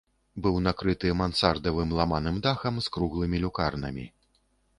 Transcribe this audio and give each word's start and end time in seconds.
Быў 0.43 0.55
накрыты 0.67 1.11
мансардавым 1.19 1.93
ламаным 1.99 2.41
дахам 2.47 2.81
з 2.87 2.95
круглымі 2.97 3.45
люкарнамі. 3.45 4.09